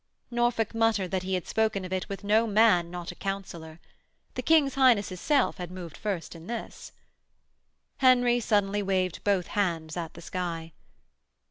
[0.31, 3.79] Norfolk muttered that he had spoken of it with no man not a Councillor.
[4.33, 6.91] The King's Highness' self had moved first in this.
[7.97, 10.73] Henry suddenly waved both hands at the sky.